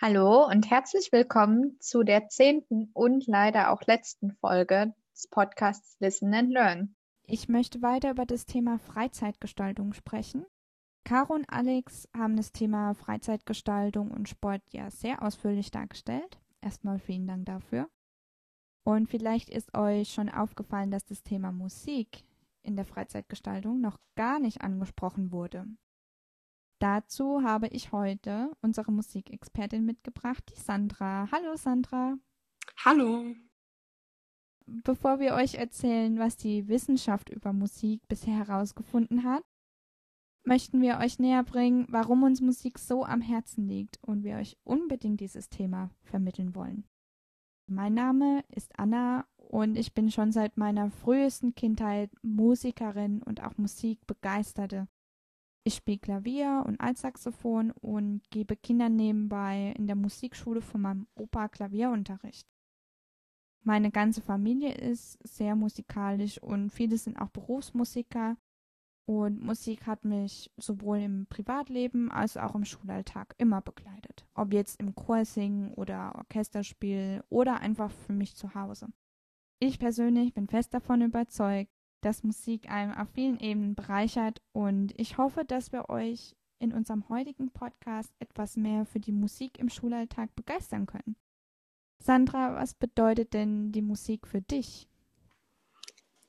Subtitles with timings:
[0.00, 6.34] Hallo und herzlich willkommen zu der zehnten und leider auch letzten Folge des Podcasts Listen
[6.34, 6.94] and Learn.
[7.22, 10.44] Ich möchte weiter über das Thema Freizeitgestaltung sprechen.
[11.04, 16.38] Caro und Alex haben das Thema Freizeitgestaltung und Sport ja sehr ausführlich dargestellt.
[16.60, 17.88] Erstmal vielen Dank dafür.
[18.84, 22.24] Und vielleicht ist euch schon aufgefallen, dass das Thema Musik
[22.64, 25.66] in der Freizeitgestaltung noch gar nicht angesprochen wurde.
[26.80, 31.28] Dazu habe ich heute unsere Musikexpertin mitgebracht, die Sandra.
[31.30, 32.18] Hallo Sandra.
[32.84, 33.34] Hallo.
[34.66, 39.44] Bevor wir euch erzählen, was die Wissenschaft über Musik bisher herausgefunden hat,
[40.44, 44.58] möchten wir euch näher bringen, warum uns Musik so am Herzen liegt und wir euch
[44.64, 46.84] unbedingt dieses Thema vermitteln wollen.
[47.66, 53.56] Mein Name ist Anna und ich bin schon seit meiner frühesten Kindheit Musikerin und auch
[53.56, 54.88] Musikbegeisterte.
[55.66, 61.48] Ich spiele Klavier und Altsaxophon und gebe Kindern nebenbei in der Musikschule von meinem Opa
[61.48, 62.46] Klavierunterricht.
[63.62, 68.36] Meine ganze Familie ist sehr musikalisch und viele sind auch Berufsmusiker.
[69.06, 74.26] Und Musik hat mich sowohl im Privatleben als auch im Schulalltag immer begleitet.
[74.34, 78.88] Ob jetzt im Chor singen oder Orchesterspiel oder einfach für mich zu Hause.
[79.58, 85.16] Ich persönlich bin fest davon überzeugt, dass Musik einem auf vielen Ebenen bereichert und ich
[85.16, 90.34] hoffe, dass wir euch in unserem heutigen Podcast etwas mehr für die Musik im Schulalltag
[90.36, 91.16] begeistern können.
[91.98, 94.88] Sandra, was bedeutet denn die Musik für dich?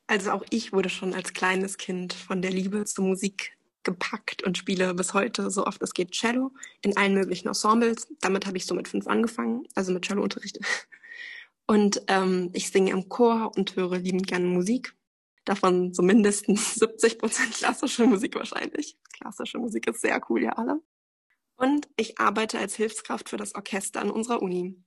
[0.07, 4.57] Also auch ich wurde schon als kleines Kind von der Liebe zur Musik gepackt und
[4.57, 6.51] spiele bis heute so oft es geht Cello
[6.81, 8.07] in allen möglichen Ensembles.
[8.21, 10.59] Damit habe ich so mit fünf angefangen, also mit Cellounterricht.
[11.67, 14.95] Und ähm, ich singe im Chor und höre liebend gerne Musik
[15.45, 18.97] davon so mindestens 70 Prozent klassische Musik wahrscheinlich.
[19.13, 20.81] Klassische Musik ist sehr cool, ja alle.
[21.55, 24.83] Und ich arbeite als Hilfskraft für das Orchester an unserer Uni.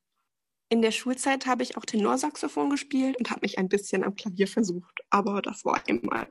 [0.68, 4.46] In der Schulzeit habe ich auch Tenorsaxophon gespielt und habe mich ein bisschen am Klavier
[4.46, 6.28] versucht, aber das war einmal.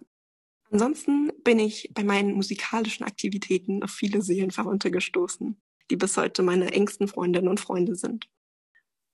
[0.69, 5.59] Ansonsten bin ich bei meinen musikalischen Aktivitäten auf viele Seelenverwandte gestoßen,
[5.89, 8.29] die bis heute meine engsten Freundinnen und Freunde sind.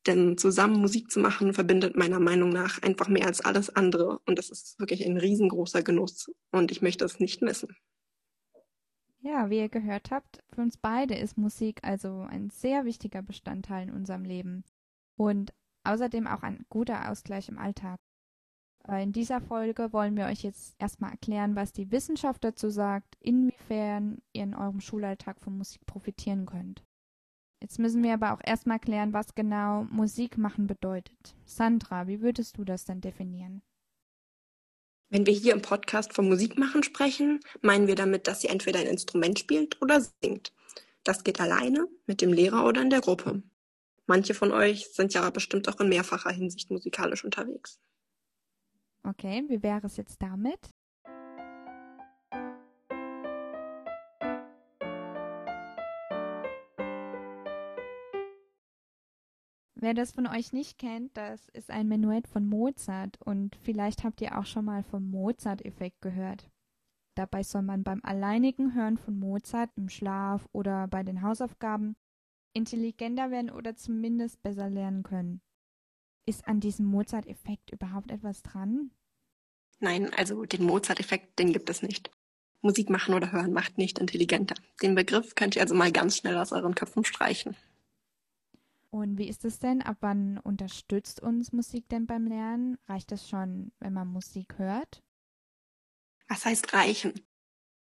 [0.05, 4.19] Denn zusammen Musik zu machen verbindet meiner Meinung nach einfach mehr als alles andere.
[4.25, 6.31] Und das ist wirklich ein riesengroßer Genuss.
[6.51, 7.75] Und ich möchte es nicht missen.
[9.21, 13.87] Ja, wie ihr gehört habt, für uns beide ist Musik also ein sehr wichtiger Bestandteil
[13.87, 14.65] in unserem Leben.
[15.15, 15.53] Und
[15.85, 17.99] außerdem auch ein guter Ausgleich im Alltag.
[18.87, 23.15] Äh, in dieser Folge wollen wir euch jetzt erstmal erklären, was die Wissenschaft dazu sagt,
[23.21, 26.83] inwiefern ihr in eurem Schulalltag von Musik profitieren könnt.
[27.63, 31.33] Jetzt müssen wir aber auch erstmal klären, was genau Musik machen bedeutet.
[31.45, 33.61] Sandra, wie würdest du das denn definieren?
[35.09, 38.81] Wenn wir hier im Podcast von Musik machen sprechen, meinen wir damit, dass sie entweder
[38.81, 40.51] ein Instrument spielt oder singt.
[41.05, 43.41] Das geht alleine, mit dem Lehrer oder in der Gruppe.
[44.07, 47.79] Manche von euch sind ja bestimmt auch in mehrfacher Hinsicht musikalisch unterwegs.
[49.03, 50.72] Okay, wie wäre es jetzt damit?
[59.83, 64.21] Wer das von euch nicht kennt, das ist ein Menuett von Mozart und vielleicht habt
[64.21, 66.49] ihr auch schon mal vom Mozart-Effekt gehört.
[67.17, 71.97] Dabei soll man beim alleinigen Hören von Mozart im Schlaf oder bei den Hausaufgaben
[72.53, 75.41] intelligenter werden oder zumindest besser lernen können.
[76.25, 78.91] Ist an diesem Mozart-Effekt überhaupt etwas dran?
[79.81, 82.09] Nein, also den Mozart-Effekt, den gibt es nicht.
[82.61, 84.55] Musik machen oder hören macht nicht intelligenter.
[84.81, 87.57] Den Begriff könnt ihr also mal ganz schnell aus euren Köpfen streichen.
[88.93, 89.81] Und wie ist es denn?
[89.81, 92.77] Ab wann unterstützt uns Musik denn beim Lernen?
[92.87, 95.01] Reicht das schon, wenn man Musik hört?
[96.27, 97.13] Was heißt reichen?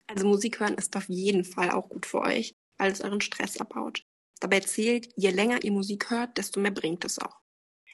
[0.05, 3.57] Also Musik hören ist auf jeden Fall auch gut für euch, weil es euren Stress
[3.57, 4.05] abbaut.
[4.39, 7.39] Dabei zählt, je länger ihr Musik hört, desto mehr bringt es auch.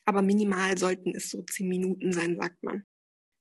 [0.04, 2.86] Aber minimal sollten es so zehn Minuten sein, sagt man.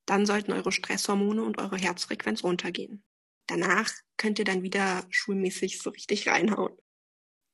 [0.07, 3.03] Dann sollten eure Stresshormone und eure Herzfrequenz runtergehen.
[3.49, 6.79] Danach könnt ihr dann wieder schulmäßig so richtig reinhauen.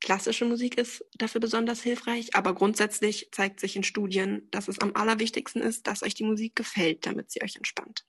[0.01, 4.95] Klassische Musik ist dafür besonders hilfreich, aber grundsätzlich zeigt sich in Studien, dass es am
[4.95, 8.05] allerwichtigsten ist, dass euch die Musik gefällt, damit sie euch entspannt.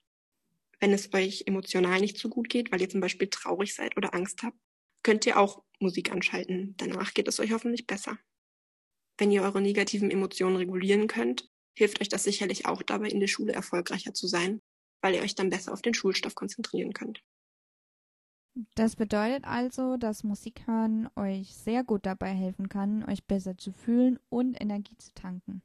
[0.81, 4.15] Wenn es euch emotional nicht so gut geht, weil ihr zum Beispiel traurig seid oder
[4.15, 4.56] Angst habt,
[5.03, 6.75] könnt ihr auch Musik anschalten.
[6.79, 8.19] Danach geht es euch hoffentlich besser.
[9.19, 13.29] Wenn ihr eure negativen Emotionen regulieren könnt, hilft euch das sicherlich auch dabei, in der
[13.29, 14.62] Schule erfolgreicher zu sein,
[15.03, 17.23] weil ihr euch dann besser auf den Schulstoff konzentrieren könnt.
[18.75, 23.73] Das bedeutet also, dass Musik hören euch sehr gut dabei helfen kann, euch besser zu
[23.73, 25.63] fühlen und Energie zu tanken.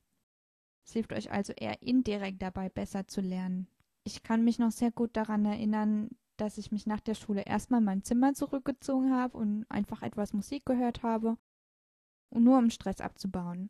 [0.86, 3.68] Es hilft euch also eher indirekt dabei, besser zu lernen.
[4.06, 7.81] Ich kann mich noch sehr gut daran erinnern, dass ich mich nach der Schule erstmal
[7.81, 11.38] in mein Zimmer zurückgezogen habe und einfach etwas Musik gehört habe,
[12.34, 13.69] nur um Stress abzubauen.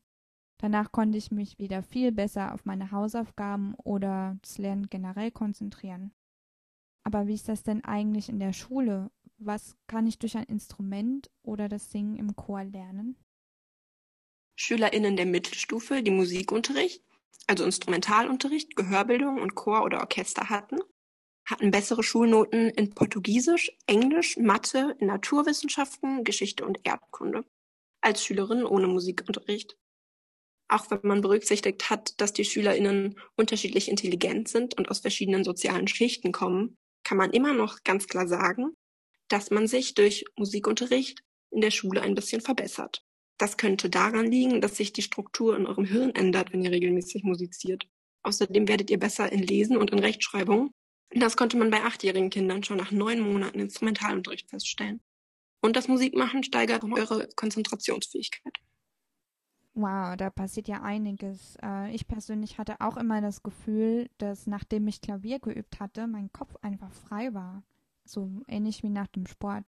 [0.60, 6.12] Danach konnte ich mich wieder viel besser auf meine Hausaufgaben oder das Lernen generell konzentrieren.
[7.08, 9.10] Aber wie ist das denn eigentlich in der Schule?
[9.38, 13.16] Was kann ich durch ein Instrument oder das Singen im Chor lernen?
[14.58, 17.02] SchülerInnen der Mittelstufe, die Musikunterricht,
[17.48, 20.82] also Instrumentalunterricht, Gehörbildung und Chor oder Orchester hatten,
[21.46, 27.46] hatten bessere Schulnoten in Portugiesisch, Englisch, Mathe, in Naturwissenschaften, Geschichte und Erdkunde
[28.02, 29.78] als Schülerinnen ohne Musikunterricht.
[30.68, 35.88] Auch wenn man berücksichtigt hat, dass die SchülerInnen unterschiedlich intelligent sind und aus verschiedenen sozialen
[35.88, 36.78] Schichten kommen,
[37.08, 38.76] kann man immer noch ganz klar sagen,
[39.30, 43.02] dass man sich durch Musikunterricht in der Schule ein bisschen verbessert.
[43.38, 47.24] Das könnte daran liegen, dass sich die Struktur in eurem Hirn ändert, wenn ihr regelmäßig
[47.24, 47.88] musiziert.
[48.24, 50.72] Außerdem werdet ihr besser in Lesen und in Rechtschreibung.
[51.12, 55.00] Das konnte man bei achtjährigen Kindern schon nach neun Monaten Instrumentalunterricht feststellen.
[55.62, 58.54] Und das Musikmachen steigert eure Konzentrationsfähigkeit.
[59.80, 61.56] Wow, da passiert ja einiges.
[61.62, 66.34] Äh, ich persönlich hatte auch immer das Gefühl, dass nachdem ich Klavier geübt hatte, mein
[66.34, 67.62] Kopf einfach frei war.
[68.04, 69.66] So ähnlich wie nach dem Sport.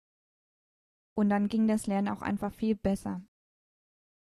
[1.14, 3.20] Und dann ging das Lernen auch einfach viel besser.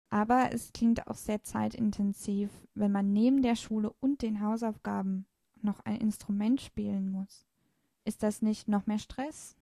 [0.09, 5.25] Aber es klingt auch sehr zeitintensiv, wenn man neben der Schule und den Hausaufgaben
[5.61, 7.47] noch ein Instrument spielen muss.
[8.03, 9.55] Ist das nicht noch mehr Stress?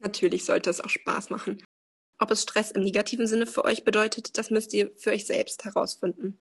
[0.00, 1.62] Natürlich sollte es auch Spaß machen.
[2.18, 5.64] Ob es Stress im negativen Sinne für euch bedeutet, das müsst ihr für euch selbst
[5.64, 6.40] herausfinden.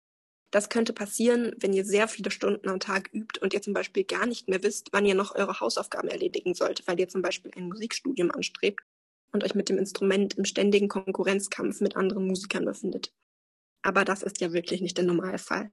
[0.50, 4.02] Das könnte passieren, wenn ihr sehr viele Stunden am Tag übt und ihr zum Beispiel
[4.02, 7.52] gar nicht mehr wisst, wann ihr noch eure Hausaufgaben erledigen sollt, weil ihr zum Beispiel
[7.56, 8.80] ein Musikstudium anstrebt
[9.32, 13.14] und euch mit dem Instrument im ständigen Konkurrenzkampf mit anderen Musikern befindet.
[13.82, 15.70] Aber das ist ja wirklich nicht der Normalfall.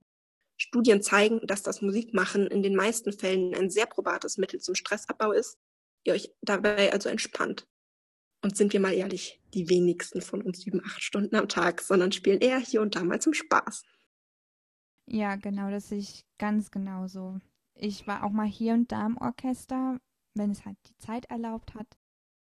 [0.56, 5.32] Studien zeigen, dass das Musikmachen in den meisten Fällen ein sehr probates Mittel zum Stressabbau
[5.32, 5.58] ist,
[6.04, 7.66] ihr euch dabei also entspannt.
[8.42, 12.12] Und sind wir mal ehrlich, die wenigsten von uns üben acht Stunden am Tag, sondern
[12.12, 13.84] spielen eher hier und da mal zum Spaß.
[15.06, 17.40] Ja, genau, das sehe ich ganz genauso.
[17.74, 20.00] Ich war auch mal hier und da im Orchester,
[20.34, 21.86] wenn es halt die Zeit erlaubt hat.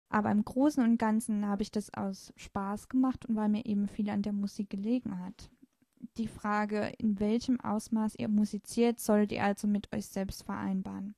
[0.08, 3.88] Aber im Großen und Ganzen habe ich das aus Spaß gemacht und weil mir eben
[3.88, 5.50] viel an der Musik gelegen hat.
[6.16, 11.16] Die Frage, in welchem Ausmaß ihr musiziert, solltet ihr also mit euch selbst vereinbaren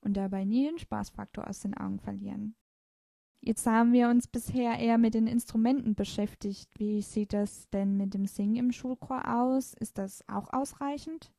[0.00, 2.54] und dabei nie den Spaßfaktor aus den Augen verlieren.
[3.40, 6.68] Jetzt haben wir uns bisher eher mit den Instrumenten beschäftigt.
[6.76, 9.74] Wie sieht das denn mit dem Singen im Schulchor aus?
[9.74, 11.32] Ist das auch ausreichend?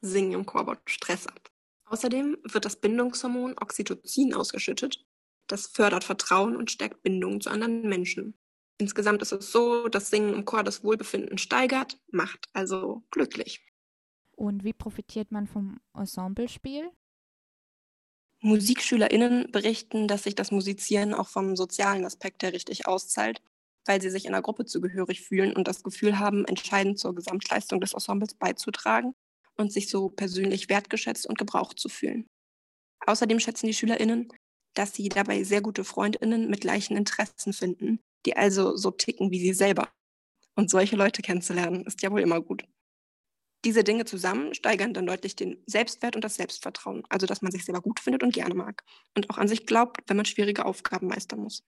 [0.00, 1.50] Singen im Chor baut Stress ab.
[1.86, 5.06] Außerdem wird das Bindungshormon Oxytocin ausgeschüttet,
[5.46, 8.38] das fördert Vertrauen und stärkt Bindungen zu anderen Menschen.
[8.78, 13.64] Insgesamt ist es so, dass Singen im Chor das Wohlbefinden steigert, macht also glücklich.
[14.32, 16.90] Und wie profitiert man vom Ensemblespiel?
[18.44, 23.40] MusikschülerInnen berichten, dass sich das Musizieren auch vom sozialen Aspekt her richtig auszahlt,
[23.86, 27.94] weil sie sich einer Gruppe zugehörig fühlen und das Gefühl haben, entscheidend zur Gesamtleistung des
[27.94, 29.14] Ensembles beizutragen
[29.56, 32.26] und sich so persönlich wertgeschätzt und gebraucht zu fühlen.
[33.06, 34.28] Außerdem schätzen die SchülerInnen,
[34.74, 39.40] dass sie dabei sehr gute Freundinnen mit gleichen Interessen finden, die also so ticken wie
[39.40, 39.88] sie selber.
[40.56, 42.64] Und solche Leute kennenzulernen, ist ja wohl immer gut.
[43.64, 47.64] Diese Dinge zusammen steigern dann deutlich den Selbstwert und das Selbstvertrauen, also dass man sich
[47.64, 48.84] selber gut findet und gerne mag
[49.16, 51.62] und auch an sich glaubt, wenn man schwierige Aufgaben meistern muss.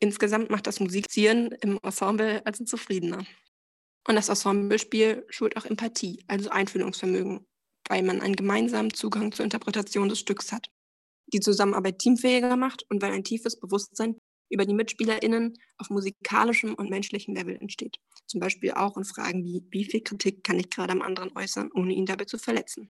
[0.00, 3.24] Insgesamt macht das Musizieren im Ensemble also zufriedener.
[4.06, 7.46] Und das Ensemblespiel schult auch Empathie, also Einfühlungsvermögen,
[7.88, 10.68] weil man einen gemeinsamen Zugang zur Interpretation des Stücks hat
[11.32, 14.16] die Zusammenarbeit teamfähiger macht und weil ein tiefes Bewusstsein
[14.50, 17.98] über die MitspielerInnen auf musikalischem und menschlichem Level entsteht.
[18.26, 21.70] Zum Beispiel auch in Fragen wie, wie viel Kritik kann ich gerade am anderen äußern,
[21.74, 22.90] ohne ihn dabei zu verletzen?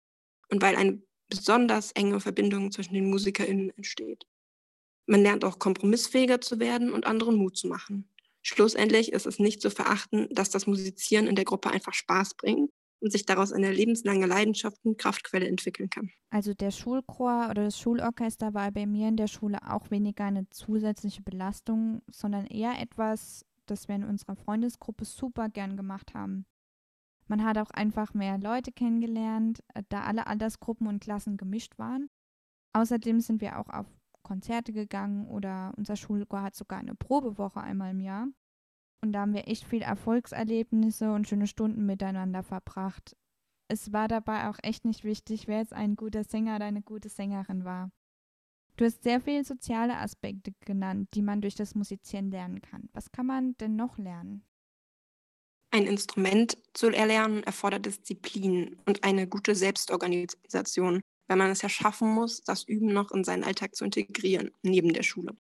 [0.49, 4.25] Und weil eine besonders enge Verbindung zwischen den MusikerInnen entsteht.
[5.05, 8.09] Man lernt auch kompromissfähiger zu werden und anderen Mut zu machen.
[8.41, 12.71] Schlussendlich ist es nicht zu verachten, dass das Musizieren in der Gruppe einfach Spaß bringt
[13.01, 16.11] und sich daraus eine lebenslange Leidenschaft und Kraftquelle entwickeln kann.
[16.31, 20.47] Also der Schulchor oder das Schulorchester war bei mir in der Schule auch weniger eine
[20.49, 26.45] zusätzliche Belastung, sondern eher etwas, das wir in unserer Freundesgruppe super gern gemacht haben.
[27.27, 32.09] Man hat auch einfach mehr Leute kennengelernt, da alle Altersgruppen und Klassen gemischt waren.
[32.73, 33.87] Außerdem sind wir auch auf
[34.23, 38.27] Konzerte gegangen oder unser Schulchor hat sogar eine Probewoche einmal im Jahr.
[39.01, 43.15] Und da haben wir echt viel Erfolgserlebnisse und schöne Stunden miteinander verbracht.
[43.69, 47.09] Es war dabei auch echt nicht wichtig, wer jetzt ein guter Sänger oder eine gute
[47.09, 47.91] Sängerin war.
[48.77, 52.89] Du hast sehr viele soziale Aspekte genannt, die man durch das Musizieren lernen kann.
[52.93, 54.45] Was kann man denn noch lernen?
[55.71, 62.09] Ein Instrument zu erlernen erfordert Disziplin und eine gute Selbstorganisation, weil man es ja schaffen
[62.13, 65.35] muss, das Üben noch in seinen Alltag zu integrieren, neben der Schule.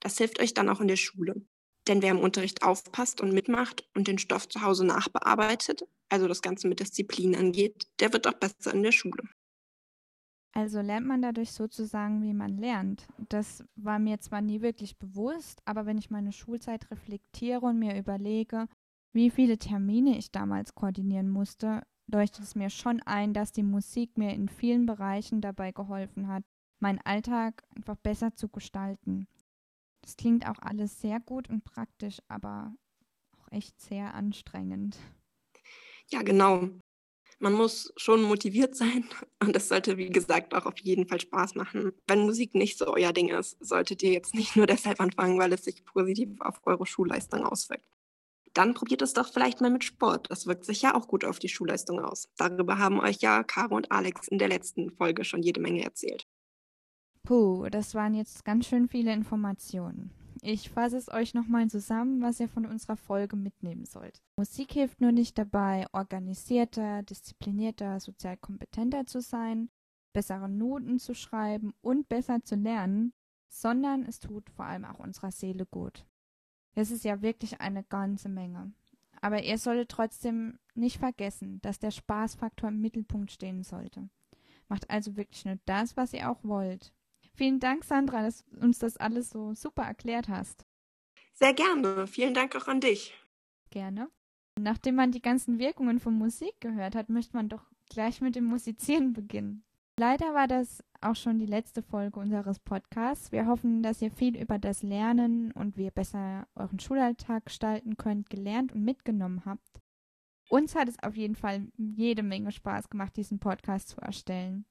[0.00, 1.46] Das hilft euch dann auch in der Schule.
[1.86, 6.40] Denn wer im Unterricht aufpasst und mitmacht und den Stoff zu Hause nachbearbeitet, also das
[6.40, 9.24] Ganze mit Disziplin angeht, der wird auch besser in der Schule.
[10.56, 13.08] Also lernt man dadurch sozusagen, wie man lernt.
[13.28, 17.98] Das war mir zwar nie wirklich bewusst, aber wenn ich meine Schulzeit reflektiere und mir
[17.98, 18.68] überlege,
[19.12, 24.16] wie viele Termine ich damals koordinieren musste, leuchtet es mir schon ein, dass die Musik
[24.16, 26.44] mir in vielen Bereichen dabei geholfen hat,
[26.78, 29.26] meinen Alltag einfach besser zu gestalten.
[30.04, 32.74] Das klingt auch alles sehr gut und praktisch, aber
[33.38, 34.98] auch echt sehr anstrengend.
[36.10, 36.68] Ja, genau.
[37.38, 39.08] Man muss schon motiviert sein
[39.40, 41.92] und es sollte, wie gesagt, auch auf jeden Fall Spaß machen.
[42.06, 45.54] Wenn Musik nicht so euer Ding ist, solltet ihr jetzt nicht nur deshalb anfangen, weil
[45.54, 47.88] es sich positiv auf eure Schulleistung auswirkt.
[48.52, 50.30] Dann probiert es doch vielleicht mal mit Sport.
[50.30, 52.28] Das wirkt sich ja auch gut auf die Schulleistung aus.
[52.36, 56.28] Darüber haben euch ja Caro und Alex in der letzten Folge schon jede Menge erzählt.
[57.24, 60.10] Puh, das waren jetzt ganz schön viele Informationen.
[60.42, 64.22] Ich fasse es euch nochmal zusammen, was ihr von unserer Folge mitnehmen sollt.
[64.36, 69.70] Musik hilft nur nicht dabei, organisierter, disziplinierter, sozial kompetenter zu sein,
[70.12, 73.14] bessere Noten zu schreiben und besser zu lernen,
[73.48, 76.04] sondern es tut vor allem auch unserer Seele gut.
[76.74, 78.74] Das ist ja wirklich eine ganze Menge.
[79.22, 84.10] Aber ihr solltet trotzdem nicht vergessen, dass der Spaßfaktor im Mittelpunkt stehen sollte.
[84.68, 86.92] Macht also wirklich nur das, was ihr auch wollt.
[87.34, 90.64] Vielen Dank, Sandra, dass du uns das alles so super erklärt hast.
[91.32, 92.06] Sehr gerne.
[92.06, 93.12] Vielen Dank auch an dich.
[93.70, 94.08] Gerne.
[94.56, 98.44] Nachdem man die ganzen Wirkungen von Musik gehört hat, möchte man doch gleich mit dem
[98.44, 99.64] Musizieren beginnen.
[99.96, 103.32] Leider war das auch schon die letzte Folge unseres Podcasts.
[103.32, 107.96] Wir hoffen, dass ihr viel über das Lernen und wie ihr besser euren Schulalltag gestalten
[107.96, 109.80] könnt, gelernt und mitgenommen habt.
[110.48, 114.66] Uns hat es auf jeden Fall jede Menge Spaß gemacht, diesen Podcast zu erstellen.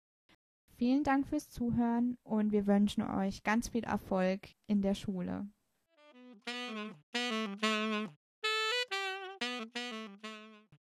[0.76, 5.48] Vielen Dank fürs Zuhören und wir wünschen euch ganz viel Erfolg in der Schule.